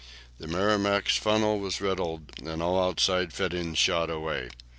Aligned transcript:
The 0.39 0.47
"Merrimac's" 0.47 1.15
funnel 1.15 1.59
was 1.59 1.79
riddled, 1.79 2.31
and 2.43 2.59
all 2.63 2.83
outside 2.83 3.33
fittings 3.33 3.77
shot 3.77 4.09
away. 4.09 4.49